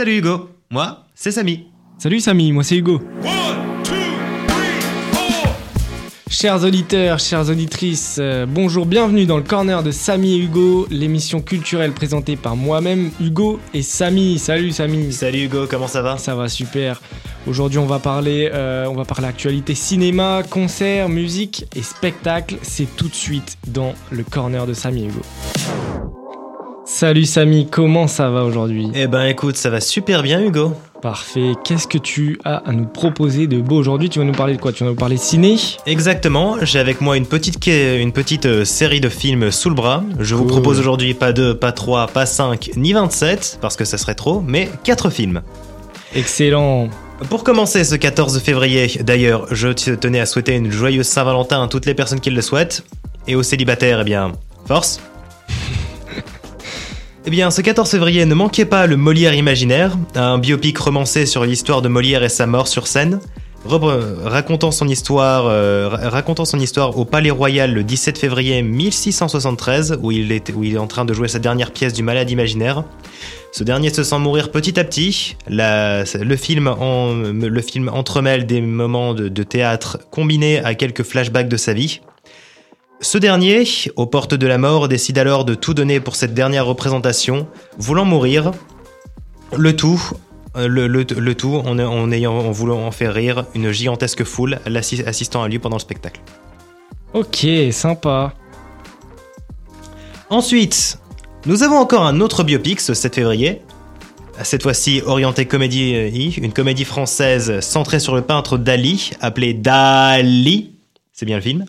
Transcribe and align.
Salut 0.00 0.16
Hugo, 0.16 0.48
moi, 0.70 1.04
c'est 1.14 1.30
Samy. 1.30 1.66
Salut 1.98 2.20
Samy, 2.20 2.52
moi 2.52 2.64
c'est 2.64 2.78
Hugo. 2.78 3.02
Chers 6.30 6.64
auditeurs, 6.64 7.18
chères 7.18 7.50
auditrices, 7.50 8.16
euh, 8.18 8.46
bonjour, 8.48 8.86
bienvenue 8.86 9.26
dans 9.26 9.36
le 9.36 9.42
corner 9.42 9.82
de 9.82 9.90
Samy 9.90 10.36
et 10.36 10.38
Hugo, 10.38 10.86
l'émission 10.90 11.42
culturelle 11.42 11.92
présentée 11.92 12.36
par 12.36 12.56
moi-même, 12.56 13.10
Hugo 13.20 13.60
et 13.74 13.82
Samy. 13.82 14.38
Salut 14.38 14.70
Samy. 14.70 15.12
Salut 15.12 15.44
Hugo, 15.44 15.66
comment 15.68 15.86
ça 15.86 16.00
va? 16.00 16.16
Ça 16.16 16.34
va 16.34 16.48
super. 16.48 17.02
Aujourd'hui, 17.46 17.78
on 17.78 17.84
va 17.84 17.98
parler, 17.98 18.50
euh, 18.54 18.86
on 18.86 18.94
va 18.94 19.04
parler 19.04 19.26
actualité 19.26 19.74
cinéma, 19.74 20.42
concert, 20.48 21.10
musique 21.10 21.66
et 21.76 21.82
spectacle. 21.82 22.56
C'est 22.62 22.96
tout 22.96 23.08
de 23.08 23.14
suite 23.14 23.58
dans 23.66 23.92
le 24.10 24.22
corner 24.24 24.66
de 24.66 24.72
Samy 24.72 25.02
et 25.02 25.08
Hugo. 25.08 25.20
Salut 26.92 27.24
Samy, 27.24 27.68
comment 27.70 28.08
ça 28.08 28.30
va 28.30 28.42
aujourd'hui? 28.42 28.90
Eh 28.96 29.06
ben 29.06 29.22
écoute, 29.26 29.56
ça 29.56 29.70
va 29.70 29.80
super 29.80 30.24
bien 30.24 30.42
Hugo. 30.42 30.74
Parfait. 31.00 31.52
Qu'est-ce 31.64 31.86
que 31.86 31.98
tu 31.98 32.40
as 32.44 32.56
à 32.56 32.72
nous 32.72 32.84
proposer 32.84 33.46
de 33.46 33.60
beau 33.60 33.76
aujourd'hui? 33.76 34.10
Tu 34.10 34.18
vas 34.18 34.24
nous 34.24 34.32
parler 34.32 34.56
de 34.56 34.60
quoi? 34.60 34.72
Tu 34.72 34.82
vas 34.82 34.90
nous 34.90 34.96
parler 34.96 35.16
ciné? 35.16 35.54
Exactement, 35.86 36.56
j'ai 36.62 36.80
avec 36.80 37.00
moi 37.00 37.16
une 37.16 37.26
petite, 37.26 37.64
une 37.68 38.10
petite 38.10 38.46
euh, 38.46 38.64
série 38.64 39.00
de 39.00 39.08
films 39.08 39.52
sous 39.52 39.68
le 39.68 39.76
bras. 39.76 40.02
Je 40.18 40.34
vous 40.34 40.42
Cool. 40.42 40.50
propose 40.50 40.80
aujourd'hui 40.80 41.14
pas 41.14 41.32
2, 41.32 41.54
pas 41.54 41.70
3, 41.70 42.08
pas 42.08 42.26
5, 42.26 42.72
ni 42.76 42.92
27, 42.92 43.58
parce 43.60 43.76
que 43.76 43.84
ça 43.84 43.96
serait 43.96 44.16
trop, 44.16 44.42
mais 44.44 44.68
4 44.82 45.10
films. 45.10 45.42
Excellent. 46.16 46.88
Pour 47.28 47.44
commencer 47.44 47.84
ce 47.84 47.94
14 47.94 48.40
février, 48.40 48.88
d'ailleurs, 49.02 49.46
je 49.52 49.68
te- 49.68 49.90
tenais 49.94 50.18
à 50.18 50.26
souhaiter 50.26 50.56
une 50.56 50.72
joyeuse 50.72 51.06
Saint-Valentin 51.06 51.62
à 51.62 51.68
toutes 51.68 51.86
les 51.86 51.94
personnes 51.94 52.20
qui 52.20 52.30
le 52.30 52.42
souhaitent. 52.42 52.82
Et 53.28 53.36
aux 53.36 53.44
célibataires, 53.44 54.00
eh 54.00 54.04
bien, 54.04 54.32
force 54.66 55.00
Eh 57.26 57.30
bien, 57.30 57.50
ce 57.50 57.60
14 57.60 57.90
février, 57.90 58.24
ne 58.24 58.34
manquez 58.34 58.64
pas 58.64 58.86
le 58.86 58.96
Molière 58.96 59.34
imaginaire, 59.34 59.96
un 60.14 60.38
biopic 60.38 60.78
romancé 60.78 61.26
sur 61.26 61.44
l'histoire 61.44 61.82
de 61.82 61.88
Molière 61.88 62.22
et 62.24 62.28
sa 62.30 62.46
mort 62.46 62.66
sur 62.66 62.86
scène, 62.86 63.20
racontant 63.66 64.70
son 64.70 64.88
histoire, 64.88 65.44
euh, 65.46 65.88
ra- 65.90 66.08
racontant 66.08 66.46
son 66.46 66.58
histoire 66.58 66.96
au 66.96 67.04
Palais 67.04 67.30
Royal 67.30 67.74
le 67.74 67.84
17 67.84 68.16
février 68.16 68.62
1673, 68.62 69.98
où 70.02 70.10
il, 70.12 70.32
est, 70.32 70.50
où 70.54 70.64
il 70.64 70.74
est 70.74 70.78
en 70.78 70.86
train 70.86 71.04
de 71.04 71.12
jouer 71.12 71.28
sa 71.28 71.38
dernière 71.38 71.72
pièce 71.72 71.92
du 71.92 72.02
Malade 72.02 72.30
imaginaire. 72.30 72.84
Ce 73.52 73.64
dernier 73.64 73.92
se 73.92 74.02
sent 74.02 74.18
mourir 74.18 74.50
petit 74.50 74.80
à 74.80 74.84
petit. 74.84 75.36
Le, 75.46 76.36
film 76.36 76.74
le 77.42 77.60
film 77.60 77.90
entremêle 77.92 78.46
des 78.46 78.62
moments 78.62 79.12
de 79.12 79.42
théâtre 79.42 79.98
combinés 80.10 80.64
à 80.64 80.74
quelques 80.74 81.02
flashbacks 81.02 81.48
de 81.48 81.56
sa 81.58 81.74
vie. 81.74 82.00
Ce 83.00 83.16
dernier, 83.18 83.64
aux 83.96 84.06
portes 84.06 84.34
de 84.34 84.46
la 84.46 84.58
mort, 84.58 84.86
décide 84.88 85.18
alors 85.18 85.44
de 85.44 85.54
tout 85.54 85.72
donner 85.74 86.00
pour 86.00 86.16
cette 86.16 86.34
dernière 86.34 86.66
représentation, 86.66 87.46
voulant 87.78 88.04
mourir. 88.04 88.52
Le 89.56 89.74
tout, 89.74 90.00
euh, 90.56 90.68
le, 90.68 90.86
le- 90.86 91.04
le 91.16 91.34
tout 91.34 91.54
en, 91.54 91.78
en 91.78 92.12
ayant, 92.12 92.34
en 92.36 92.50
voulant 92.50 92.86
en 92.86 92.90
faire 92.90 93.14
rire 93.14 93.46
une 93.54 93.72
gigantesque 93.72 94.24
foule 94.24 94.58
assistant 94.66 95.42
à 95.42 95.48
lui 95.48 95.58
pendant 95.58 95.76
le 95.76 95.80
spectacle. 95.80 96.20
Ok, 97.14 97.46
sympa. 97.72 98.34
Ensuite, 100.28 100.98
nous 101.46 101.62
avons 101.62 101.76
encore 101.78 102.04
un 102.06 102.20
autre 102.20 102.44
biopic 102.44 102.80
ce 102.80 102.92
7 102.94 103.14
février. 103.14 103.62
Cette 104.42 104.62
fois-ci 104.62 105.02
orienté 105.04 105.46
comédie, 105.46 105.94
euh, 105.94 106.30
une 106.42 106.52
comédie 106.52 106.84
française 106.84 107.60
centrée 107.60 107.98
sur 107.98 108.14
le 108.14 108.22
peintre 108.22 108.58
Dali, 108.58 109.10
appelé 109.20 109.54
Dali. 109.54 110.72
C'est 111.12 111.26
bien 111.26 111.36
le 111.36 111.42
film? 111.42 111.64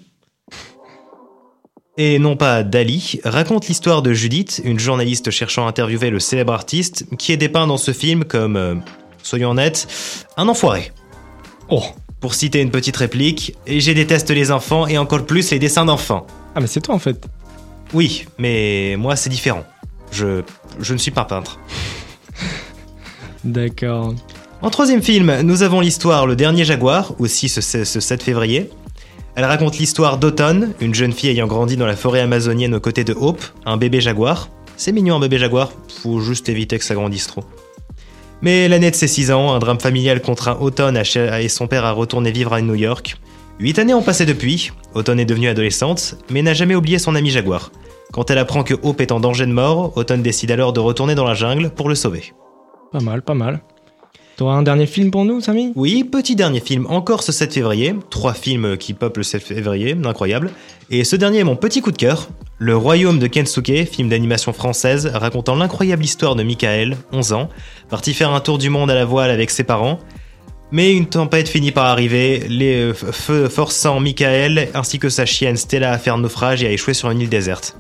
Et 2.04 2.18
non 2.18 2.36
pas 2.36 2.64
Dali, 2.64 3.20
raconte 3.24 3.68
l'histoire 3.68 4.02
de 4.02 4.12
Judith, 4.12 4.60
une 4.66 4.80
journaliste 4.80 5.30
cherchant 5.30 5.68
à 5.68 5.70
interviewer 5.70 6.10
le 6.10 6.20
célèbre 6.20 6.52
artiste, 6.52 7.06
qui 7.20 7.32
est 7.32 7.38
dépeint 7.38 7.68
dans 7.68 7.78
ce 7.78 7.94
film 7.94 8.24
comme, 8.24 8.56
euh, 8.56 8.74
soyons 9.22 9.52
honnêtes, 9.52 9.88
un 10.36 10.48
enfoiré. 10.48 10.92
Oh. 11.70 11.84
Pour 12.20 12.34
citer 12.34 12.60
une 12.60 12.72
petite 12.72 12.98
réplique, 12.98 13.56
et 13.68 13.80
j'ai 13.80 13.94
déteste 13.94 14.32
les 14.32 14.50
enfants 14.50 14.88
et 14.88 14.98
encore 14.98 15.28
plus 15.28 15.52
les 15.52 15.60
dessins 15.60 15.86
d'enfants. 15.86 16.26
Ah 16.56 16.60
mais 16.60 16.66
c'est 16.66 16.82
toi 16.82 16.96
en 16.96 17.00
fait. 17.00 17.24
Oui, 17.94 18.26
mais 18.40 18.96
moi 18.98 19.16
c'est 19.16 19.30
différent. 19.30 19.64
Je, 20.12 20.42
je 20.80 20.94
ne 20.94 20.98
suis 20.98 21.12
pas 21.12 21.26
peintre. 21.26 21.60
D'accord. 23.44 24.16
En 24.64 24.72
troisième 24.72 25.04
film, 25.04 25.42
nous 25.42 25.62
avons 25.62 25.82
l'histoire 25.82 26.26
Le 26.26 26.36
Dernier 26.36 26.66
Jaguar, 26.66 27.14
aussi 27.20 27.48
ce, 27.48 27.62
ce 27.62 28.00
7 28.00 28.24
février. 28.24 28.72
Elle 29.36 29.46
raconte 29.46 29.78
l'histoire 29.78 30.18
d'Automne, 30.18 30.74
une 30.82 30.94
jeune 30.94 31.14
fille 31.14 31.30
ayant 31.30 31.48
grandi 31.48 31.78
dans 31.78 31.86
la 31.86 31.96
forêt 31.96 32.20
amazonienne 32.20 32.76
aux 32.76 32.80
côtés 32.80 33.04
de 33.04 33.14
Hope, 33.14 33.42
un 33.66 33.78
bébé 33.78 34.02
jaguar. 34.02 34.50
C'est 34.76 34.92
mignon 34.92 35.16
un 35.16 35.20
bébé 35.20 35.38
jaguar, 35.38 35.72
faut 36.02 36.20
juste 36.20 36.50
éviter 36.50 36.78
que 36.78 36.84
ça 36.84 36.96
grandisse 36.96 37.28
trop. 37.28 37.44
Mais 38.42 38.68
l'année 38.68 38.90
de 38.92 38.96
ses 38.96 39.08
6 39.08 39.32
ans, 39.32 39.54
un 39.54 39.60
drame 39.60 39.80
familial 39.80 40.22
contraint 40.22 40.58
cher- 41.04 41.36
et 41.36 41.48
son 41.48 41.68
père 41.68 41.86
à 41.86 41.92
retourner 41.92 42.32
vivre 42.32 42.54
à 42.54 42.62
New 42.62 42.76
York. 42.76 43.16
Huit 43.60 43.78
années 43.80 43.94
ont 43.94 44.02
passé 44.02 44.26
depuis, 44.26 44.72
Automne 44.96 45.20
est 45.20 45.26
devenue 45.26 45.48
adolescente, 45.48 46.16
mais 46.30 46.42
n'a 46.42 46.54
jamais 46.56 46.76
oublié 46.76 46.98
son 46.98 47.16
ami 47.16 47.30
jaguar. 47.30 47.72
Quand 48.12 48.30
elle 48.32 48.40
apprend 48.40 48.64
que 48.64 48.74
Hope 48.82 49.00
est 49.00 49.12
en 49.12 49.20
danger 49.20 49.46
de 49.46 49.54
mort, 49.54 49.96
Automne 49.96 50.24
décide 50.24 50.52
alors 50.52 50.74
de 50.74 50.80
retourner 50.80 51.16
dans 51.16 51.26
la 51.28 51.36
jungle 51.36 51.70
pour 51.70 51.88
le 51.88 51.96
sauver. 51.96 52.34
Pas 52.92 53.00
mal, 53.00 53.22
pas 53.22 53.36
mal. 53.36 53.62
T'auras 54.38 54.56
un 54.56 54.64
dernier 54.64 54.88
film 54.88 55.12
pour 55.12 55.26
nous, 55.26 55.42
Samy? 55.42 55.72
Oui, 55.76 56.04
petit 56.04 56.36
dernier 56.36 56.62
film, 56.62 56.88
encore 56.90 57.24
ce 57.24 57.32
7 57.32 57.54
février. 57.54 57.94
Trois 58.10 58.34
films 58.34 58.78
qui 58.78 58.94
peuplent 58.94 59.20
le 59.20 59.24
7 59.24 59.44
février, 59.44 59.96
incroyable. 60.04 60.52
Et 60.90 61.04
ce 61.04 61.16
dernier 61.16 61.40
est 61.40 61.44
mon 61.44 61.56
petit 61.56 61.82
coup 61.82 61.92
de 61.92 61.98
cœur. 61.98 62.30
Le 62.58 62.76
Royaume 62.78 63.20
de 63.20 63.28
Kensuke, 63.28 63.88
film 63.92 64.10
d'animation 64.10 64.54
française 64.54 65.08
racontant 65.08 65.56
l'incroyable 65.56 66.04
histoire 66.04 66.36
de 66.36 66.44
Michael, 66.44 66.96
11 67.12 67.34
ans, 67.34 67.50
parti 67.90 68.14
faire 68.14 68.32
un 68.32 68.40
tour 68.40 68.58
du 68.58 68.70
monde 68.70 68.92
à 68.92 68.96
la 68.96 69.06
voile 69.06 69.32
avec 69.32 69.50
ses 69.50 69.64
parents. 69.64 70.00
Mais 70.72 70.94
une 70.94 71.08
tempête 71.08 71.50
finit 71.50 71.72
par 71.72 71.86
arriver, 71.86 72.46
les 72.48 72.76
euh, 72.76 72.94
feux 72.94 73.50
forçant 73.50 74.00
Michael 74.00 74.70
ainsi 74.74 75.00
que 75.00 75.10
sa 75.10 75.26
chienne 75.26 75.58
Stella 75.58 75.92
à 75.92 75.98
faire 75.98 76.18
naufrage 76.18 76.64
et 76.64 76.68
à 76.68 76.72
échouer 76.72 76.94
sur 76.94 77.12
une 77.12 77.20
île 77.20 77.30
déserte. 77.30 77.76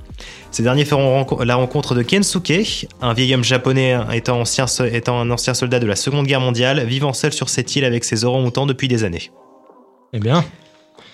Ces 0.51 0.63
derniers 0.63 0.84
feront 0.84 1.25
la 1.45 1.56
rencontre 1.56 1.95
de 1.95 2.01
Kensuke, 2.01 2.88
un 3.01 3.13
vieil 3.13 3.34
homme 3.34 3.44
japonais 3.44 3.97
étant, 4.13 4.41
ancien, 4.41 4.67
so- 4.67 4.84
étant 4.85 5.17
un 5.19 5.31
ancien 5.31 5.53
soldat 5.53 5.79
de 5.79 5.88
la 5.88 5.95
Seconde 5.95 6.28
Guerre 6.28 6.41
mondiale, 6.41 6.85
vivant 6.85 7.13
seul 7.13 7.31
sur 7.31 7.47
cette 7.47 7.73
île 7.75 7.85
avec 7.85 8.03
ses 8.03 8.25
orang-outans 8.25 8.66
depuis 8.66 8.90
des 8.90 9.06
années. 9.06 9.31
Eh 10.11 10.19
bien, 10.19 10.44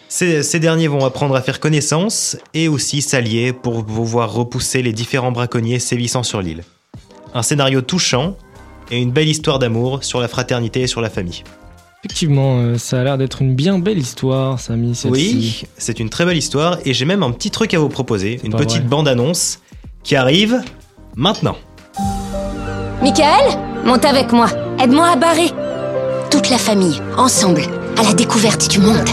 Ces, 0.09 0.41
ces 0.41 0.59
derniers 0.59 0.87
vont 0.87 1.05
apprendre 1.05 1.35
à 1.35 1.41
faire 1.41 1.59
connaissance 1.59 2.37
et 2.55 2.67
aussi 2.67 3.01
s'allier 3.03 3.53
pour 3.53 3.85
pouvoir 3.85 4.33
repousser 4.33 4.81
les 4.81 4.93
différents 4.93 5.31
braconniers 5.31 5.77
sévissant 5.79 6.23
sur 6.23 6.41
l'île. 6.41 6.63
Un 7.35 7.43
scénario 7.43 7.81
touchant 7.81 8.35
et 8.89 8.99
une 8.99 9.11
belle 9.11 9.27
histoire 9.27 9.59
d'amour 9.59 10.03
sur 10.03 10.19
la 10.19 10.27
fraternité 10.27 10.81
et 10.81 10.87
sur 10.87 11.01
la 11.01 11.09
famille. 11.11 11.43
Effectivement, 12.03 12.59
euh, 12.59 12.77
ça 12.77 13.01
a 13.01 13.03
l'air 13.03 13.17
d'être 13.17 13.41
une 13.41 13.55
bien 13.55 13.79
belle 13.79 13.97
histoire, 13.97 14.59
Samy. 14.59 14.99
Oui, 15.05 15.63
c'est 15.77 15.99
une 15.99 16.09
très 16.09 16.25
belle 16.25 16.37
histoire 16.37 16.77
et 16.85 16.93
j'ai 16.93 17.05
même 17.05 17.23
un 17.23 17.31
petit 17.31 17.51
truc 17.51 17.73
à 17.73 17.79
vous 17.79 17.89
proposer, 17.89 18.39
une 18.43 18.53
petite 18.53 18.85
bande-annonce 18.87 19.59
qui 20.03 20.15
arrive 20.15 20.61
maintenant. 21.15 21.57
Michael 23.01 23.57
Monte 23.87 24.05
avec 24.05 24.33
moi. 24.33 24.47
Aide-moi 24.83 25.07
à 25.07 25.15
barrer. 25.15 25.49
Toute 26.29 26.49
la 26.49 26.57
famille, 26.57 26.99
ensemble, 27.17 27.61
à 27.97 28.03
la 28.03 28.13
découverte 28.13 28.69
du 28.69 28.79
monde. 28.79 29.07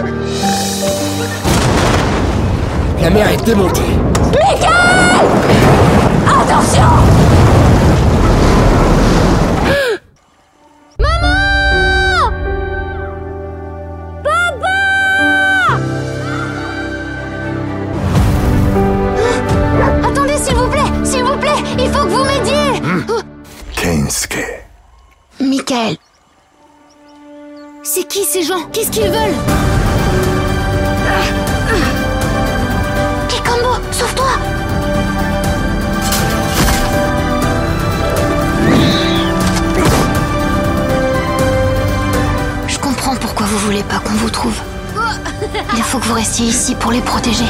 La 3.01 3.11
mer 3.11 3.29
est 3.31 3.45
démontée. 3.45 3.81
Attention 4.33 5.04
Qu'est-ce 28.35 28.91
qu'ils 28.91 29.05
veulent? 29.05 29.37
Kikambo, 33.29 33.77
sauve-toi 33.93 34.27
Je 42.67 42.79
comprends 42.81 43.15
pourquoi 43.15 43.47
vous 43.47 43.59
voulez 43.59 43.85
pas 43.85 44.01
qu'on 44.01 44.15
vous 44.15 44.31
trouve. 44.31 44.61
Il 45.77 45.83
faut 45.85 46.01
que 46.01 46.07
vous 46.07 46.15
restiez 46.15 46.49
ici 46.49 46.75
pour 46.75 46.91
les 46.91 47.03
protéger. 47.03 47.45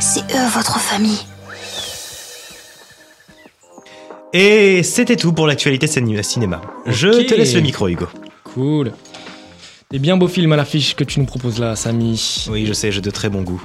C'est 0.00 0.24
eux 0.34 0.48
votre 0.52 0.80
famille. 0.80 1.24
Et 4.36 4.82
c'était 4.82 5.14
tout 5.16 5.32
pour 5.32 5.46
l'actualité 5.46 5.86
ciné- 5.86 6.22
cinéma. 6.24 6.60
Je 6.86 7.08
te 7.26 7.34
laisse 7.34 7.54
le 7.54 7.60
micro, 7.60 7.86
Hugo. 7.88 8.06
Cool. 8.42 8.92
Des 9.92 10.00
bien 10.00 10.16
beaux 10.16 10.26
films 10.28 10.52
à 10.52 10.56
l'affiche 10.56 10.96
que 10.96 11.04
tu 11.04 11.20
nous 11.20 11.26
proposes 11.26 11.60
là, 11.60 11.76
Samy. 11.76 12.46
Oui, 12.50 12.66
je 12.66 12.72
sais, 12.72 12.90
j'ai 12.90 13.00
de 13.00 13.10
très 13.10 13.28
bon 13.28 13.42
goût. 13.42 13.62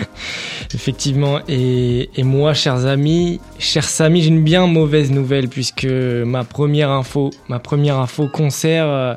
Effectivement, 0.74 1.40
et, 1.48 2.10
et 2.16 2.22
moi, 2.22 2.52
chers 2.52 2.84
amis, 2.84 3.40
chers 3.58 3.88
Samy, 3.88 4.20
j'ai 4.20 4.28
une 4.28 4.44
bien 4.44 4.66
mauvaise 4.66 5.10
nouvelle 5.10 5.48
puisque 5.48 5.86
ma 5.86 6.44
première 6.44 6.90
info, 6.90 7.30
ma 7.48 7.58
première 7.58 7.96
info 7.98 8.28
concert, 8.28 8.84
euh, 8.86 9.14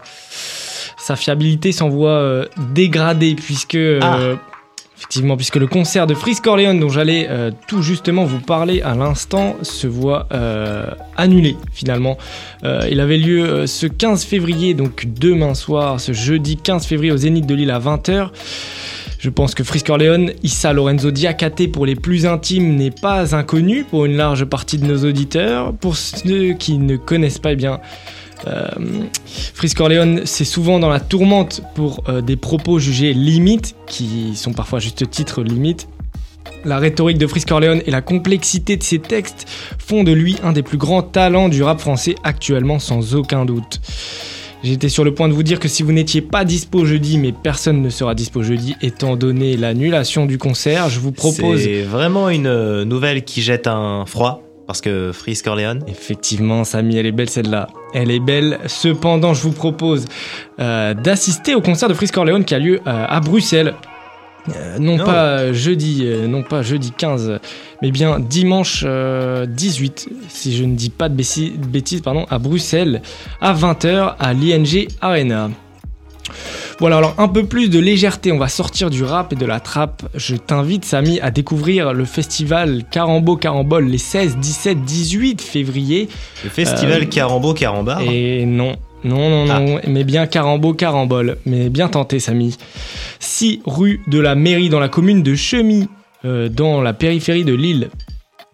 sa 0.97 1.17
fiabilité 1.17 1.73
s'en 1.73 1.89
voit 1.89 2.11
euh, 2.11 2.45
dégradée 2.73 3.35
puisque 3.35 3.75
euh, 3.75 3.99
Ah. 4.01 4.19
Effectivement, 5.01 5.35
puisque 5.35 5.55
le 5.55 5.65
concert 5.65 6.05
de 6.05 6.13
Frisk 6.13 6.43
Corleone 6.43 6.79
dont 6.79 6.89
j'allais 6.89 7.25
euh, 7.27 7.49
tout 7.67 7.81
justement 7.81 8.23
vous 8.23 8.39
parler 8.39 8.83
à 8.83 8.93
l'instant 8.93 9.55
se 9.63 9.87
voit 9.87 10.27
euh, 10.31 10.91
annulé 11.17 11.57
finalement. 11.73 12.19
Euh, 12.63 12.87
il 12.89 12.99
avait 12.99 13.17
lieu 13.17 13.65
ce 13.65 13.87
15 13.87 14.23
février, 14.23 14.75
donc 14.75 15.07
demain 15.07 15.55
soir, 15.55 15.99
ce 15.99 16.13
jeudi 16.13 16.55
15 16.55 16.85
février 16.85 17.11
au 17.11 17.17
Zénith 17.17 17.47
de 17.47 17.55
Lille 17.55 17.71
à 17.71 17.79
20h. 17.79 18.29
Je 19.17 19.29
pense 19.31 19.55
que 19.55 19.63
Frisk 19.63 19.87
Corleone, 19.87 20.33
Issa 20.43 20.71
Lorenzo 20.71 21.09
Diakate 21.09 21.71
pour 21.71 21.87
les 21.87 21.95
plus 21.95 22.27
intimes 22.27 22.75
n'est 22.75 22.91
pas 22.91 23.35
inconnu 23.35 23.83
pour 23.83 24.05
une 24.05 24.15
large 24.15 24.45
partie 24.45 24.77
de 24.77 24.85
nos 24.85 25.03
auditeurs. 25.03 25.73
Pour 25.73 25.95
ceux 25.95 26.53
qui 26.53 26.77
ne 26.77 26.95
connaissent 26.95 27.39
pas, 27.39 27.53
eh 27.53 27.55
bien, 27.55 27.79
euh, 28.47 28.67
Frisk 29.25 29.77
Corleone, 29.77 30.21
c'est 30.25 30.45
souvent 30.45 30.79
dans 30.79 30.89
la 30.89 30.99
tourmente 30.99 31.61
pour 31.75 32.03
euh, 32.09 32.21
des 32.21 32.35
propos 32.35 32.79
jugés 32.79 33.13
limites, 33.13 33.75
qui 33.87 34.35
sont 34.35 34.53
parfois 34.53 34.79
juste 34.79 35.09
titre 35.09 35.43
limites. 35.43 35.87
La 36.63 36.77
rhétorique 36.77 37.17
de 37.17 37.27
Frisk 37.27 37.47
Corleone 37.47 37.81
et 37.85 37.91
la 37.91 38.01
complexité 38.01 38.77
de 38.77 38.83
ses 38.83 38.99
textes 38.99 39.47
font 39.79 40.03
de 40.03 40.11
lui 40.11 40.37
un 40.43 40.51
des 40.51 40.61
plus 40.63 40.77
grands 40.77 41.01
talents 41.01 41.49
du 41.49 41.63
rap 41.63 41.79
français 41.79 42.15
actuellement, 42.23 42.79
sans 42.79 43.15
aucun 43.15 43.45
doute. 43.45 43.81
J'étais 44.63 44.89
sur 44.89 45.03
le 45.03 45.13
point 45.13 45.27
de 45.27 45.33
vous 45.33 45.41
dire 45.41 45.59
que 45.59 45.67
si 45.67 45.81
vous 45.81 45.91
n'étiez 45.91 46.21
pas 46.21 46.45
dispo 46.45 46.85
jeudi, 46.85 47.17
mais 47.17 47.31
personne 47.31 47.81
ne 47.81 47.89
sera 47.89 48.13
dispo 48.13 48.43
jeudi 48.43 48.75
étant 48.83 49.15
donné 49.15 49.57
l'annulation 49.57 50.27
du 50.27 50.37
concert, 50.37 50.87
je 50.89 50.99
vous 50.99 51.11
propose 51.11 51.61
C'est 51.61 51.81
vraiment 51.81 52.29
une 52.29 52.45
euh, 52.45 52.85
nouvelle 52.85 53.23
qui 53.23 53.41
jette 53.41 53.65
un 53.65 54.05
froid, 54.05 54.43
parce 54.71 54.79
que 54.79 55.11
Freeze 55.11 55.41
Corleone. 55.41 55.83
Effectivement, 55.85 56.63
Samy, 56.63 56.95
elle 56.95 57.05
est 57.05 57.11
belle 57.11 57.29
celle-là. 57.29 57.67
Elle 57.93 58.09
est 58.09 58.21
belle. 58.21 58.57
Cependant, 58.67 59.33
je 59.33 59.41
vous 59.41 59.51
propose 59.51 60.05
euh, 60.61 60.93
d'assister 60.93 61.55
au 61.55 61.61
concert 61.61 61.89
de 61.89 61.93
Frisk 61.93 62.13
Corleone 62.13 62.45
qui 62.45 62.55
a 62.55 62.59
lieu 62.59 62.79
euh, 62.87 63.05
à 63.05 63.19
Bruxelles. 63.19 63.73
Euh, 64.55 64.79
non 64.79 64.97
pas 64.97 65.51
jeudi, 65.51 66.07
non 66.25 66.41
pas 66.41 66.61
jeudi 66.61 66.93
15, 66.97 67.39
mais 67.81 67.91
bien 67.91 68.21
dimanche 68.21 68.85
euh, 68.87 69.45
18, 69.45 70.07
si 70.29 70.55
je 70.55 70.63
ne 70.63 70.73
dis 70.73 70.89
pas 70.89 71.09
de 71.09 71.15
bêtises, 71.15 71.99
pardon, 71.99 72.25
à 72.29 72.39
Bruxelles, 72.39 73.01
à 73.41 73.53
20h 73.53 74.15
à 74.17 74.33
l'ING 74.33 74.87
Arena. 75.01 75.49
Voilà, 76.81 76.97
alors 76.97 77.13
un 77.19 77.27
peu 77.27 77.45
plus 77.45 77.69
de 77.69 77.77
légèreté, 77.77 78.31
on 78.31 78.39
va 78.39 78.47
sortir 78.47 78.89
du 78.89 79.03
rap 79.03 79.31
et 79.33 79.35
de 79.35 79.45
la 79.45 79.59
trappe. 79.59 80.01
Je 80.15 80.35
t'invite, 80.35 80.83
Samy, 80.83 81.19
à 81.19 81.29
découvrir 81.29 81.93
le 81.93 82.05
festival 82.05 82.81
Carambo 82.89 83.37
Carambole 83.37 83.85
les 83.85 83.99
16, 83.99 84.37
17, 84.37 84.83
18 84.83 85.41
février. 85.43 86.09
Le 86.43 86.49
festival 86.49 87.03
Euh, 87.03 87.05
Carambo 87.05 87.53
Carambar. 87.53 88.01
Et 88.01 88.45
non, 88.47 88.77
non, 89.03 89.45
non, 89.45 89.59
non, 89.59 89.79
mais 89.87 90.03
bien 90.03 90.25
Carambo 90.25 90.73
Carambole. 90.73 91.37
Mais 91.45 91.69
bien 91.69 91.87
tenté, 91.87 92.19
Samy. 92.19 92.57
6 93.19 93.61
rue 93.67 94.01
de 94.07 94.19
la 94.19 94.33
mairie 94.33 94.69
dans 94.69 94.79
la 94.79 94.89
commune 94.89 95.21
de 95.21 95.35
Chemy, 95.35 95.87
euh, 96.25 96.49
dans 96.49 96.81
la 96.81 96.93
périphérie 96.93 97.45
de 97.45 97.53
Lille. 97.53 97.89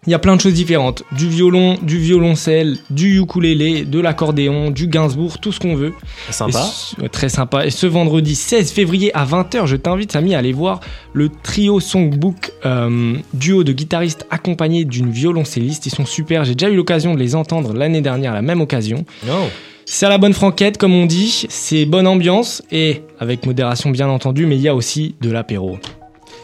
Il 0.08 0.12
y 0.12 0.14
a 0.14 0.18
plein 0.18 0.34
de 0.36 0.40
choses 0.40 0.54
différentes. 0.54 1.02
Du 1.12 1.28
violon, 1.28 1.76
du 1.82 1.98
violoncelle, 1.98 2.78
du 2.88 3.20
ukulélé, 3.20 3.84
de 3.84 4.00
l'accordéon, 4.00 4.70
du 4.70 4.86
Gainsbourg, 4.86 5.36
tout 5.38 5.52
ce 5.52 5.60
qu'on 5.60 5.74
veut. 5.74 5.92
Sympa. 6.30 6.62
Ce- 6.62 7.06
très 7.08 7.28
sympa. 7.28 7.66
Et 7.66 7.70
ce 7.70 7.86
vendredi 7.86 8.34
16 8.34 8.72
février 8.72 9.14
à 9.14 9.26
20h, 9.26 9.66
je 9.66 9.76
t'invite, 9.76 10.10
Samy, 10.12 10.34
à 10.34 10.38
aller 10.38 10.54
voir 10.54 10.80
le 11.12 11.28
trio 11.28 11.78
Songbook, 11.78 12.52
euh, 12.64 13.16
duo 13.34 13.64
de 13.64 13.72
guitaristes 13.72 14.26
accompagnés 14.30 14.86
d'une 14.86 15.10
violoncelliste. 15.10 15.84
Ils 15.84 15.94
sont 15.94 16.06
super. 16.06 16.44
J'ai 16.44 16.54
déjà 16.54 16.72
eu 16.72 16.76
l'occasion 16.76 17.12
de 17.14 17.18
les 17.18 17.34
entendre 17.34 17.74
l'année 17.74 18.00
dernière 18.00 18.32
à 18.32 18.36
la 18.36 18.42
même 18.42 18.62
occasion. 18.62 19.04
Non. 19.26 19.46
C'est 19.84 20.06
à 20.06 20.08
la 20.08 20.16
bonne 20.16 20.32
franquette, 20.32 20.78
comme 20.78 20.94
on 20.94 21.04
dit. 21.04 21.44
C'est 21.50 21.84
bonne 21.84 22.06
ambiance 22.06 22.62
et 22.72 23.02
avec 23.20 23.44
modération, 23.44 23.90
bien 23.90 24.08
entendu, 24.08 24.46
mais 24.46 24.56
il 24.56 24.62
y 24.62 24.68
a 24.68 24.74
aussi 24.74 25.16
de 25.20 25.30
l'apéro. 25.30 25.78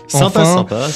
Sympa, 0.06 0.42
Enfin. 0.42 0.44
sympa. 0.44 0.86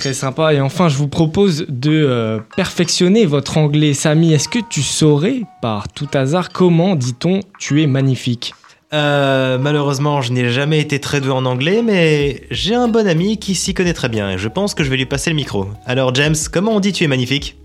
Très 0.00 0.14
sympa. 0.14 0.54
Et 0.54 0.62
enfin, 0.62 0.88
je 0.88 0.96
vous 0.96 1.08
propose 1.08 1.66
de 1.68 1.90
euh, 1.92 2.38
perfectionner 2.56 3.26
votre 3.26 3.58
anglais. 3.58 3.92
Samy, 3.92 4.32
est-ce 4.32 4.48
que 4.48 4.58
tu 4.70 4.80
saurais, 4.82 5.42
par 5.60 5.88
tout 5.88 6.08
hasard, 6.14 6.48
comment 6.52 6.96
dit-on 6.96 7.40
tu 7.58 7.82
es 7.82 7.86
magnifique? 7.86 8.54
Euh, 8.94 9.58
malheureusement, 9.58 10.22
je 10.22 10.32
n'ai 10.32 10.48
jamais 10.48 10.80
été 10.80 11.00
très 11.00 11.20
doué 11.20 11.32
en 11.32 11.44
anglais, 11.44 11.82
mais 11.84 12.44
j'ai 12.50 12.74
un 12.74 12.88
bon 12.88 13.06
ami 13.06 13.36
qui 13.38 13.54
s'y 13.54 13.74
connaît 13.74 13.92
très 13.92 14.08
bien 14.08 14.30
et 14.30 14.38
je 14.38 14.48
pense 14.48 14.72
que 14.72 14.82
je 14.84 14.88
vais 14.88 14.96
lui 14.96 15.04
passer 15.04 15.28
le 15.28 15.36
micro. 15.36 15.68
Alors, 15.84 16.14
James, 16.14 16.34
comment 16.50 16.72
on 16.76 16.80
dit 16.80 16.92
tu 16.94 17.04
es 17.04 17.06
magnifique? 17.06 17.56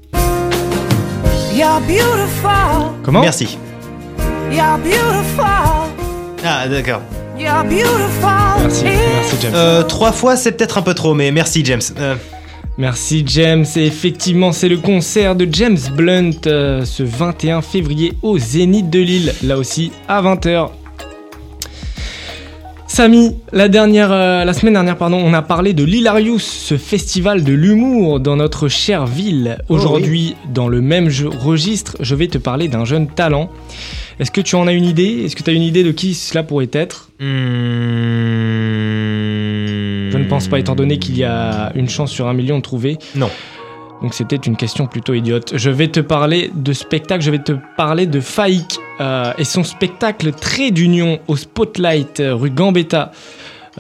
You're 1.55 1.79
beautiful, 1.87 2.91
Comment? 3.01 3.21
Merci. 3.21 3.57
you're 4.51 4.77
beautiful, 4.83 5.45
Ah, 6.43 6.67
d'accord. 6.67 7.01
Merci, 8.61 8.83
merci 8.85 9.35
James. 9.41 9.51
Euh, 9.55 9.83
trois 9.83 10.11
fois, 10.11 10.35
c'est 10.35 10.53
peut-être 10.53 10.77
un 10.77 10.81
peu 10.81 10.93
trop, 10.93 11.13
mais 11.13 11.31
merci, 11.31 11.63
James. 11.65 11.81
Euh, 11.99 12.15
Merci 12.77 13.23
James. 13.25 13.63
Et 13.77 13.85
effectivement, 13.85 14.51
c'est 14.51 14.67
le 14.67 14.77
concert 14.77 15.35
de 15.35 15.47
James 15.49 15.77
Blunt 15.95 16.31
euh, 16.45 16.83
ce 16.83 17.03
21 17.03 17.61
février 17.61 18.13
au 18.21 18.37
Zénith 18.37 18.89
de 18.89 18.99
Lille, 18.99 19.33
là 19.43 19.57
aussi 19.57 19.91
à 20.09 20.21
20h. 20.21 20.71
Samy, 22.87 23.37
la, 23.53 23.69
dernière, 23.69 24.11
euh, 24.11 24.43
la 24.43 24.53
semaine 24.53 24.73
dernière, 24.73 24.97
pardon, 24.97 25.17
on 25.23 25.33
a 25.33 25.41
parlé 25.41 25.71
de 25.73 25.83
l'Hilarius, 25.85 26.43
ce 26.43 26.77
festival 26.77 27.43
de 27.45 27.53
l'humour 27.53 28.19
dans 28.19 28.35
notre 28.35 28.67
chère 28.67 29.05
ville. 29.05 29.57
Aujourd'hui, 29.69 30.35
dans 30.53 30.67
le 30.67 30.81
même 30.81 31.07
jeu- 31.09 31.29
registre, 31.29 31.95
je 32.01 32.13
vais 32.15 32.27
te 32.27 32.37
parler 32.37 32.67
d'un 32.67 32.83
jeune 32.85 33.07
talent. 33.07 33.49
Est-ce 34.19 34.31
que 34.31 34.41
tu 34.41 34.55
en 34.55 34.67
as 34.67 34.73
une 34.73 34.85
idée? 34.85 35.23
Est-ce 35.25 35.35
que 35.37 35.43
tu 35.43 35.49
as 35.49 35.53
une 35.53 35.61
idée 35.63 35.83
de 35.83 35.91
qui 35.91 36.13
cela 36.13 36.43
pourrait 36.43 36.69
être? 36.73 37.04
Hmm, 37.19 37.25
Je 40.11 40.17
ne 40.17 40.25
pense 40.27 40.47
pas, 40.47 40.59
étant 40.59 40.75
donné 40.75 40.99
qu'il 40.99 41.17
y 41.17 41.23
a 41.23 41.71
une 41.75 41.89
chance 41.89 42.11
sur 42.11 42.27
un 42.27 42.33
million 42.33 42.57
de 42.57 42.63
trouver. 42.63 42.97
Non. 43.15 43.29
Donc 44.01 44.13
c'était 44.13 44.35
une 44.35 44.57
question 44.57 44.87
plutôt 44.87 45.13
idiote. 45.13 45.53
Je 45.55 45.69
vais 45.69 45.87
te 45.87 45.99
parler 45.99 46.51
de 46.53 46.73
spectacle, 46.73 47.23
je 47.23 47.31
vais 47.31 47.39
te 47.39 47.53
parler 47.77 48.05
de 48.05 48.19
Faïk 48.19 48.77
euh, 48.99 49.33
et 49.37 49.43
son 49.43 49.63
spectacle 49.63 50.31
Trait 50.31 50.71
d'Union 50.71 51.19
au 51.27 51.35
Spotlight 51.35 52.19
euh, 52.19 52.35
rue 52.35 52.51
Gambetta. 52.51 53.11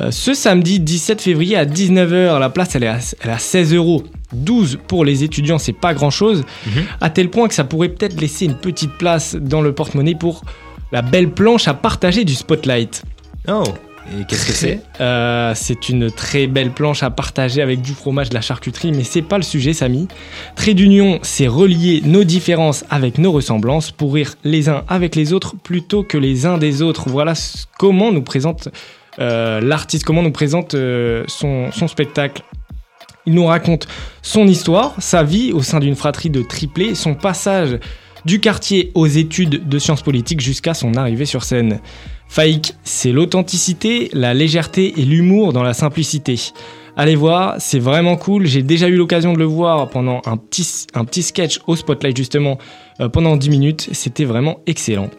Euh, 0.01 0.11
ce 0.11 0.33
samedi 0.33 0.79
17 0.79 1.21
février 1.21 1.55
à 1.55 1.65
19h, 1.65 2.39
la 2.39 2.49
place 2.49 2.75
elle 2.75 2.83
est 2.83 2.87
à, 2.87 2.99
elle 3.21 3.29
est 3.29 3.33
à 3.33 3.39
16 3.39 3.73
euros. 3.73 4.03
12 4.33 4.79
pour 4.87 5.05
les 5.05 5.23
étudiants, 5.23 5.57
c'est 5.57 5.73
pas 5.73 5.93
grand 5.93 6.09
chose. 6.09 6.43
Mhm. 6.65 6.83
À 7.01 7.09
tel 7.09 7.29
point 7.29 7.47
que 7.47 7.53
ça 7.53 7.63
pourrait 7.63 7.89
peut-être 7.89 8.19
laisser 8.19 8.45
une 8.45 8.55
petite 8.55 8.91
place 8.93 9.35
dans 9.35 9.61
le 9.61 9.73
porte-monnaie 9.73 10.15
pour 10.15 10.43
la 10.91 11.01
belle 11.01 11.29
planche 11.29 11.67
à 11.67 11.73
partager 11.73 12.25
du 12.25 12.35
Spotlight. 12.35 13.03
Oh, 13.47 13.63
et 14.11 14.23
qu'est-ce 14.25 14.45
que 14.45 14.53
c'est? 14.53 14.81
Euh, 15.01 15.53
c'est 15.55 15.89
une 15.89 16.11
très 16.11 16.47
belle 16.47 16.71
planche 16.71 17.01
à 17.03 17.09
partager 17.09 17.61
avec 17.61 17.81
du 17.81 17.93
fromage, 17.93 18.29
de 18.29 18.35
la 18.35 18.41
charcuterie, 18.41 18.91
mais 18.91 19.03
c'est 19.03 19.23
pas 19.23 19.37
le 19.37 19.43
sujet, 19.43 19.73
Samy. 19.73 20.07
Trait 20.55 20.73
d'union, 20.73 21.19
c'est 21.23 21.47
relier 21.47 22.01
nos 22.05 22.23
différences 22.23 22.85
avec 22.89 23.17
nos 23.17 23.31
ressemblances 23.31 23.91
pour 23.91 24.13
rire 24.13 24.35
les 24.43 24.69
uns 24.69 24.83
avec 24.87 25.15
les 25.15 25.33
autres 25.33 25.55
plutôt 25.55 26.03
que 26.03 26.17
les 26.17 26.45
uns 26.45 26.57
des 26.57 26.81
autres. 26.81 27.09
Voilà 27.09 27.33
comment 27.79 28.11
nous 28.11 28.21
présente 28.21 28.69
euh, 29.19 29.59
l'artiste, 29.61 30.03
comment 30.03 30.21
nous 30.21 30.31
présente 30.31 30.75
euh, 30.75 31.23
son, 31.27 31.71
son 31.71 31.87
spectacle. 31.87 32.43
Il 33.25 33.33
nous 33.33 33.45
raconte 33.45 33.87
son 34.21 34.45
histoire, 34.45 34.93
sa 34.99 35.23
vie 35.23 35.51
au 35.51 35.63
sein 35.63 35.79
d'une 35.79 35.95
fratrie 35.95 36.29
de 36.29 36.43
triplés, 36.43 36.93
son 36.93 37.15
passage 37.15 37.79
du 38.25 38.39
quartier 38.39 38.91
aux 38.95 39.07
études 39.07 39.67
de 39.67 39.79
sciences 39.79 40.01
politiques 40.01 40.41
jusqu'à 40.41 40.73
son 40.73 40.95
arrivée 40.95 41.25
sur 41.25 41.43
scène. 41.43 41.79
Faïk, 42.27 42.73
c'est 42.83 43.11
l'authenticité, 43.11 44.09
la 44.13 44.33
légèreté 44.33 44.93
et 44.99 45.05
l'humour 45.05 45.53
dans 45.53 45.63
la 45.63 45.73
simplicité. 45.73 46.35
Allez 46.97 47.15
voir, 47.15 47.55
c'est 47.59 47.79
vraiment 47.79 48.15
cool. 48.15 48.45
J'ai 48.45 48.63
déjà 48.63 48.87
eu 48.87 48.95
l'occasion 48.95 49.33
de 49.33 49.37
le 49.39 49.45
voir 49.45 49.89
pendant 49.89 50.21
un 50.25 50.37
petit, 50.37 50.65
un 50.93 51.05
petit 51.05 51.23
sketch 51.23 51.59
au 51.67 51.75
spotlight 51.75 52.15
justement 52.15 52.57
euh, 53.01 53.09
pendant 53.09 53.35
10 53.35 53.49
minutes. 53.49 53.89
C'était 53.91 54.23
vraiment 54.25 54.59
excellent. 54.65 55.09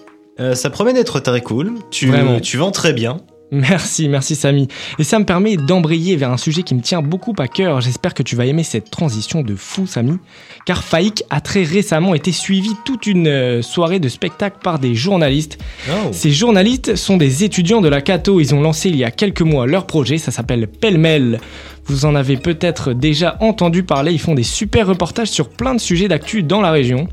Euh, 0.41 0.55
Ça 0.55 0.71
promet 0.71 0.93
d'être 0.95 1.21
très 1.21 1.41
cool. 1.43 1.75
Tu, 1.91 2.09
Vraiment. 2.09 2.41
tu 2.41 2.57
vends 2.57 2.71
très 2.71 2.93
bien. 2.93 3.19
Merci, 3.53 4.09
merci 4.09 4.35
Samy. 4.35 4.67
Et 4.99 5.05
ça 5.05 5.19
me 5.19 5.25
permet 5.25 5.57
d'embrayer 5.57 6.17
vers 6.17 6.33
un 6.33 6.37
sujet 6.37 6.63
qui 6.63 6.75
me 6.75 6.81
tient 6.81 7.01
beaucoup 7.01 7.35
à 7.39 7.47
cœur. 7.47 7.81
J'espère 7.81 8.13
que 8.13 8.23
tu 8.23 8.35
vas 8.35 8.45
aimer 8.45 8.65
cette 8.65 8.91
transition 8.91 9.43
de 9.43 9.55
fou 9.55 9.87
Samy. 9.87 10.19
Car 10.65 10.83
Faïk 10.83 11.23
a 11.31 11.41
très 11.41 11.63
récemment 11.63 12.15
été 12.15 12.33
suivi 12.33 12.71
toute 12.85 13.07
une 13.07 13.29
euh, 13.29 13.63
soirée 13.63 14.01
de 14.01 14.09
spectacle 14.09 14.59
par 14.63 14.81
des 14.81 14.95
journalistes. 14.97 15.59
Oh. 15.89 16.09
Ces 16.11 16.33
journalistes 16.33 16.97
sont 16.97 17.17
des 17.17 17.45
étudiants 17.45 17.81
de 17.81 17.89
la 17.89 18.01
Cato. 18.01 18.41
Ils 18.41 18.55
ont 18.55 18.61
lancé 18.61 18.89
il 18.89 18.97
y 18.97 19.05
a 19.05 19.13
quelques 19.13 19.43
mois 19.43 19.67
leur 19.67 19.87
projet. 19.87 20.19
Ça 20.19 20.33
s'appelle 20.33 20.67
Pêle-mêle. 20.67 21.41
Vous 21.87 22.05
en 22.05 22.17
avez 22.17 22.37
peut-être 22.37 22.95
déjà 22.95 23.37
entendu 23.39 23.85
parler. 23.85 24.13
Ils 24.13 24.21
font 24.21 24.35
des 24.35 24.43
super 24.43 24.89
reportages 24.89 25.29
sur 25.29 25.49
plein 25.49 25.75
de 25.75 25.81
sujets 25.81 26.09
d'actu 26.09 26.43
dans 26.43 26.61
la 26.61 26.73
région. 26.73 27.09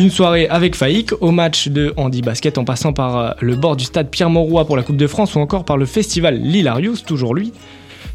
D'une 0.00 0.08
soirée 0.08 0.48
avec 0.48 0.76
Faïk 0.76 1.12
au 1.20 1.30
match 1.30 1.68
de 1.68 1.92
handi 1.98 2.22
basket 2.22 2.56
en 2.56 2.64
passant 2.64 2.94
par 2.94 3.18
euh, 3.18 3.30
le 3.40 3.54
bord 3.54 3.76
du 3.76 3.84
stade 3.84 4.08
Pierre-Mauroy 4.08 4.64
pour 4.64 4.78
la 4.78 4.82
Coupe 4.82 4.96
de 4.96 5.06
France 5.06 5.34
ou 5.34 5.40
encore 5.40 5.66
par 5.66 5.76
le 5.76 5.84
festival 5.84 6.40
L'Hilarius, 6.40 7.04
toujours 7.04 7.34
lui. 7.34 7.52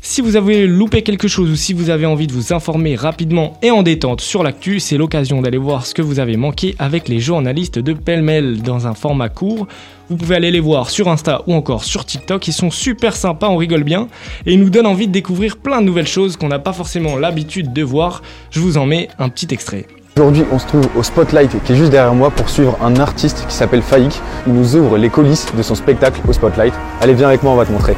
Si 0.01 0.21
vous 0.21 0.35
avez 0.35 0.65
loupé 0.65 1.03
quelque 1.03 1.27
chose 1.27 1.51
ou 1.51 1.55
si 1.55 1.73
vous 1.73 1.91
avez 1.91 2.07
envie 2.07 2.25
de 2.25 2.33
vous 2.33 2.53
informer 2.53 2.95
rapidement 2.95 3.59
et 3.61 3.69
en 3.69 3.83
détente 3.83 4.21
sur 4.21 4.41
l'actu, 4.41 4.79
c'est 4.79 4.97
l'occasion 4.97 5.43
d'aller 5.43 5.59
voir 5.59 5.85
ce 5.85 5.93
que 5.93 6.01
vous 6.01 6.17
avez 6.17 6.37
manqué 6.37 6.73
avec 6.79 7.07
les 7.07 7.19
journalistes 7.19 7.77
de 7.77 7.93
Pêle-Mêle 7.93 8.63
dans 8.63 8.87
un 8.87 8.95
format 8.95 9.29
court. 9.29 9.67
Vous 10.09 10.17
pouvez 10.17 10.37
aller 10.37 10.49
les 10.49 10.61
voir 10.61 10.89
sur 10.89 11.07
Insta 11.07 11.43
ou 11.45 11.53
encore 11.53 11.83
sur 11.83 12.03
TikTok, 12.03 12.47
ils 12.47 12.53
sont 12.53 12.71
super 12.71 13.15
sympas, 13.15 13.49
on 13.49 13.57
rigole 13.57 13.83
bien 13.83 14.07
et 14.47 14.53
ils 14.53 14.59
nous 14.59 14.71
donnent 14.71 14.87
envie 14.87 15.07
de 15.07 15.13
découvrir 15.13 15.57
plein 15.57 15.81
de 15.81 15.85
nouvelles 15.85 16.07
choses 16.07 16.35
qu'on 16.35 16.47
n'a 16.47 16.57
pas 16.57 16.73
forcément 16.73 17.15
l'habitude 17.15 17.73
de 17.73 17.83
voir. 17.83 18.23
Je 18.49 18.59
vous 18.59 18.77
en 18.77 18.87
mets 18.87 19.09
un 19.19 19.29
petit 19.29 19.49
extrait. 19.51 19.85
Aujourd'hui, 20.17 20.45
on 20.49 20.59
se 20.59 20.65
trouve 20.65 20.87
au 20.95 21.03
Spotlight 21.03 21.61
qui 21.65 21.73
est 21.73 21.75
juste 21.75 21.91
derrière 21.91 22.13
moi 22.13 22.31
pour 22.31 22.47
suivre 22.47 22.77
un 22.81 22.95
artiste 22.95 23.45
qui 23.49 23.53
s'appelle 23.53 23.81
Faïk. 23.81 24.21
Il 24.47 24.53
nous 24.53 24.77
ouvre 24.77 24.97
les 24.97 25.09
coulisses 25.09 25.53
de 25.53 25.61
son 25.61 25.75
spectacle 25.75 26.21
au 26.25 26.31
Spotlight. 26.31 26.73
Allez, 27.01 27.13
viens 27.13 27.27
avec 27.27 27.43
moi, 27.43 27.51
on 27.51 27.57
va 27.57 27.65
te 27.65 27.71
montrer. 27.73 27.97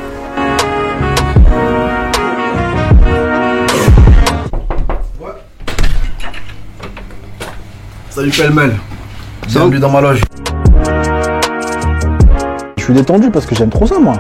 Salut 8.10 8.32
Pelmel, 8.32 8.74
bienvenue 9.48 9.78
dans 9.78 9.92
ma 9.92 10.02
loge. 10.02 10.24
Je 12.78 12.84
suis 12.84 12.96
détendu 12.96 13.30
parce 13.30 13.46
que 13.46 13.54
j'aime 13.54 13.70
trop 13.70 13.86
ça, 13.86 14.00
moi. 14.00 14.16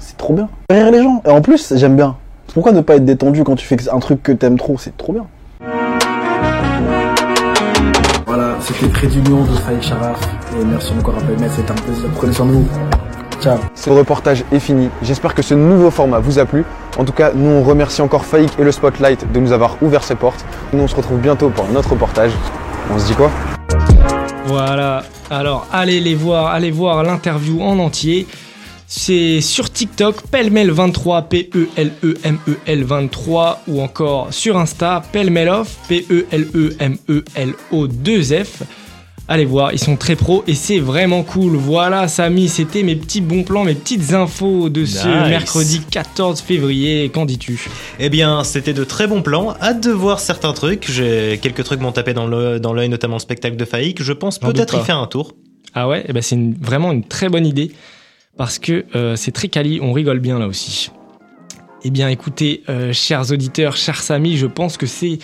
C'est 0.00 0.16
trop 0.16 0.34
bien. 0.34 0.48
Faire 0.68 0.82
Rire 0.86 0.92
les 0.92 1.02
gens. 1.04 1.22
Et 1.24 1.30
en 1.30 1.40
plus, 1.40 1.74
j'aime 1.76 1.94
bien. 1.94 2.16
Pourquoi 2.52 2.72
ne 2.72 2.80
pas 2.80 2.96
être 2.96 3.04
détendu 3.04 3.44
quand 3.44 3.54
tu 3.54 3.68
fais 3.68 3.76
un 3.88 4.00
truc 4.00 4.20
que 4.24 4.32
t'aimes 4.32 4.58
trop 4.58 4.78
C'est 4.78 4.96
trop 4.96 5.12
bien. 5.12 5.26
C'était 8.60 8.88
Près 8.88 9.06
d'Union 9.06 9.44
de 9.44 9.52
Faïk 9.52 9.82
Sharaf. 9.82 10.20
Et 10.58 10.64
merci 10.64 10.92
encore 10.98 11.16
à 11.16 11.20
Pelmel, 11.20 11.50
c'était 11.54 11.70
un 11.70 11.74
plaisir. 11.74 12.08
Prenez 12.14 12.32
soin 12.32 12.46
de 12.46 12.52
vous. 12.52 12.68
Ciao. 13.40 13.58
Ce 13.74 13.90
reportage 13.90 14.44
est 14.52 14.58
fini. 14.58 14.88
J'espère 15.02 15.34
que 15.34 15.42
ce 15.42 15.54
nouveau 15.54 15.90
format 15.90 16.18
vous 16.18 16.38
a 16.38 16.44
plu. 16.44 16.64
En 16.98 17.04
tout 17.04 17.12
cas, 17.12 17.32
nous 17.34 17.50
on 17.50 17.62
remercie 17.62 18.00
encore 18.00 18.24
Faïk 18.24 18.52
et 18.58 18.64
le 18.64 18.72
Spotlight 18.72 19.30
de 19.30 19.40
nous 19.40 19.52
avoir 19.52 19.76
ouvert 19.82 20.02
ses 20.02 20.14
portes. 20.14 20.44
Nous 20.72 20.82
on 20.82 20.88
se 20.88 20.96
retrouve 20.96 21.18
bientôt 21.18 21.50
pour 21.50 21.66
un 21.66 21.76
autre 21.76 21.90
reportage. 21.90 22.32
On 22.94 22.98
se 22.98 23.06
dit 23.06 23.14
quoi? 23.14 23.30
Voilà, 24.46 25.02
alors 25.28 25.66
allez 25.72 26.00
les 26.00 26.14
voir, 26.14 26.46
allez 26.46 26.70
voir 26.70 27.02
l'interview 27.02 27.60
en 27.62 27.78
entier. 27.78 28.26
C'est 28.88 29.40
sur 29.40 29.70
TikTok, 29.70 30.22
Pelmel23, 30.32 31.28
P-E-L-E-M-E-L 31.28 32.84
23, 32.84 33.62
ou 33.66 33.80
encore 33.80 34.32
sur 34.32 34.56
Insta, 34.56 35.02
Pelmelof, 35.12 35.76
P-E-L-E-M-E-L-O 35.88 37.88
2F. 37.88 38.46
Allez 39.28 39.44
voir, 39.44 39.72
ils 39.72 39.80
sont 39.80 39.96
très 39.96 40.14
pros 40.14 40.44
et 40.46 40.54
c'est 40.54 40.78
vraiment 40.78 41.24
cool. 41.24 41.56
Voilà, 41.56 42.06
Samy, 42.06 42.48
c'était 42.48 42.84
mes 42.84 42.94
petits 42.94 43.20
bons 43.20 43.42
plans, 43.42 43.64
mes 43.64 43.74
petites 43.74 44.12
infos 44.12 44.68
de 44.68 44.84
ce 44.84 45.08
Nice. 45.08 45.30
mercredi 45.30 45.80
14 45.90 46.40
février. 46.40 47.08
Qu'en 47.08 47.26
dis-tu? 47.26 47.68
Eh 47.98 48.08
bien, 48.08 48.44
c'était 48.44 48.72
de 48.72 48.84
très 48.84 49.08
bons 49.08 49.22
plans. 49.22 49.56
Hâte 49.60 49.82
de 49.82 49.90
voir 49.90 50.20
certains 50.20 50.52
trucs. 50.52 50.88
J'ai 50.88 51.40
quelques 51.42 51.64
trucs 51.64 51.80
m'ont 51.80 51.90
tapé 51.90 52.14
dans 52.14 52.28
l'œil, 52.28 52.88
notamment 52.88 53.16
le 53.16 53.20
spectacle 53.20 53.56
de 53.56 53.64
Faïk. 53.64 54.00
Je 54.00 54.12
pense 54.12 54.38
peut-être 54.38 54.80
y 54.80 54.84
faire 54.84 54.98
un 54.98 55.08
tour. 55.08 55.34
Ah 55.74 55.88
ouais, 55.88 56.04
eh 56.08 56.12
ben 56.12 56.22
c'est 56.22 56.38
vraiment 56.60 56.92
une 56.92 57.02
très 57.02 57.28
bonne 57.28 57.46
idée 57.46 57.72
parce 58.36 58.58
que 58.58 58.84
euh, 58.94 59.16
c'est 59.16 59.32
très 59.32 59.48
quali, 59.48 59.80
on 59.82 59.92
rigole 59.92 60.20
bien 60.20 60.38
là 60.38 60.46
aussi. 60.46 60.90
Eh 61.84 61.90
bien 61.90 62.08
écoutez, 62.08 62.62
euh, 62.68 62.92
chers 62.92 63.30
auditeurs, 63.30 63.76
chers 63.76 64.02
Samy, 64.02 64.36
je 64.36 64.46
pense 64.46 64.76
que 64.76 64.86
c'est 64.86 65.18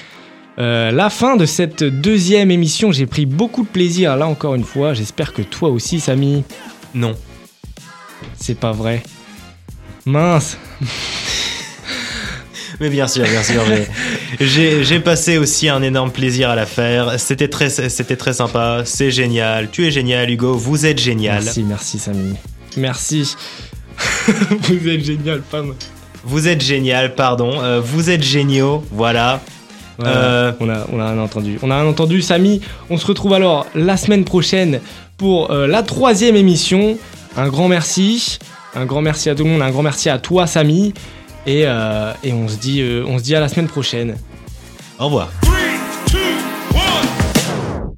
euh, 0.59 0.91
la 0.93 1.11
fin 1.11 1.37
de 1.37 1.47
cette 1.47 1.83
deuxième 1.83 2.51
émission. 2.51 2.93
J'ai 2.93 3.07
pris 3.07 3.27
beaucoup 3.27 3.63
de 3.65 3.69
plaisir 3.69 4.17
là 4.17 4.27
encore 4.27 4.55
une 4.55 4.65
fois. 4.65 4.95
J'espère 4.95 5.33
que 5.33 5.43
toi 5.43 5.71
aussi, 5.71 5.99
Samy. 5.99 6.45
Non. 6.95 7.15
C'est 8.37 8.59
pas 8.59 8.73
vrai. 8.73 9.03
Mince. 10.07 10.59
Mais 12.81 12.91
bien 12.91 13.07
sûr, 13.07 13.25
bien 13.25 13.43
sûr. 13.43 13.63
j'ai- 14.41 15.01
passé 15.01 15.39
aussi 15.39 15.69
un 15.69 15.83
énorme 15.83 16.11
plaisir 16.11 16.51
à 16.51 16.57
la 16.57 16.67
faire. 16.67 17.19
C'était 17.19 17.49
très, 17.49 17.71
c'était 17.71 18.17
très 18.17 18.33
sympa. 18.33 18.83
C'est 18.85 19.11
génial. 19.11 19.71
Tu 19.71 19.87
es 19.87 19.91
génial, 19.91 20.31
Hugo. 20.31 20.55
Vous 20.55 20.87
êtes 20.87 20.99
génial. 20.99 21.43
Merci, 21.45 21.63
merci 21.63 21.99
Samy. 21.99 22.35
Merci. 22.77 23.35
Vous 24.27 24.89
êtes 24.89 25.05
génial, 25.05 25.41
pas 25.43 25.63
moi. 25.63 25.75
Vous 26.25 26.49
êtes 26.49 26.63
génial, 26.63 27.15
pardon. 27.15 27.61
Euh, 27.63 27.81
vous 27.83 28.09
êtes 28.11 28.23
géniaux. 28.23 28.85
Voilà. 28.93 29.41
Voilà, 29.99 30.17
Euh, 30.17 30.53
on, 30.61 30.69
a, 30.69 30.87
on 30.93 31.01
a 31.01 31.05
un 31.05 31.19
entendu. 31.19 31.59
On 31.63 31.71
a 31.71 31.75
un 31.75 31.87
entendu, 31.87 32.23
Samy. 32.23 32.61
On 32.91 32.97
se 32.97 33.07
retrouve 33.07 33.35
alors 33.35 33.67
la 33.75 33.97
semaine 33.97 34.25
prochaine 34.25 34.81
pour 35.17 35.51
euh, 35.51 35.67
la 35.67 35.83
troisième 35.83 36.37
émission. 36.37 36.97
Un 37.37 37.49
grand 37.49 37.69
merci. 37.69 38.39
Un 38.75 38.87
grand 38.87 39.03
merci 39.03 39.31
à 39.31 39.35
tout 39.35 39.45
le 39.45 39.51
monde. 39.51 39.63
Un 39.63 39.71
grand 39.71 39.83
merci 39.83 40.09
à 40.11 40.19
toi, 40.19 40.47
Samy. 40.47 40.95
Et, 41.47 41.63
euh, 41.67 42.13
et 42.23 42.33
on, 42.33 42.47
se 42.49 42.57
dit, 42.57 42.81
euh, 42.83 43.05
on 43.07 43.19
se 43.19 43.23
dit 43.25 43.35
à 43.35 43.41
la 43.41 43.49
semaine 43.49 43.67
prochaine. 43.69 44.17
Au 45.01 45.07
revoir. 45.07 45.29
Three, 45.43 45.53
two, 46.07 46.19